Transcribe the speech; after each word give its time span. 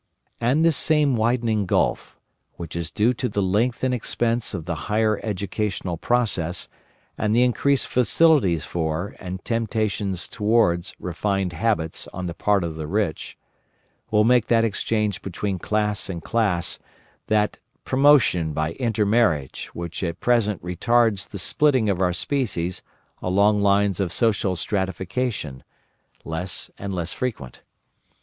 And 0.39 0.65
this 0.65 0.77
same 0.77 1.15
widening 1.15 1.67
gulf—which 1.67 2.75
is 2.75 2.89
due 2.89 3.13
to 3.13 3.29
the 3.29 3.43
length 3.43 3.83
and 3.83 3.93
expense 3.93 4.55
of 4.55 4.65
the 4.65 4.73
higher 4.89 5.19
educational 5.21 5.95
process 5.95 6.67
and 7.19 7.35
the 7.35 7.43
increased 7.43 7.85
facilities 7.85 8.65
for 8.65 9.15
and 9.19 9.45
temptations 9.45 10.27
towards 10.27 10.95
refined 10.97 11.53
habits 11.53 12.07
on 12.15 12.25
the 12.25 12.33
part 12.33 12.63
of 12.63 12.77
the 12.77 12.87
rich—will 12.87 14.23
make 14.23 14.47
that 14.47 14.63
exchange 14.65 15.21
between 15.21 15.59
class 15.59 16.09
and 16.09 16.23
class, 16.23 16.79
that 17.27 17.59
promotion 17.83 18.53
by 18.53 18.71
intermarriage 18.79 19.67
which 19.75 20.01
at 20.01 20.19
present 20.19 20.59
retards 20.63 21.29
the 21.29 21.37
splitting 21.37 21.91
of 21.91 22.01
our 22.01 22.11
species 22.11 22.81
along 23.21 23.61
lines 23.61 23.99
of 23.99 24.11
social 24.11 24.55
stratification, 24.55 25.63
less 26.25 26.71
and 26.79 26.91
less 26.91 27.13
frequent. 27.13 27.61